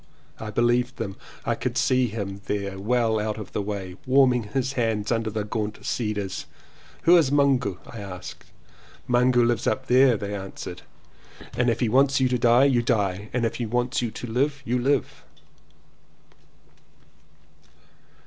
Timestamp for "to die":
12.29-12.65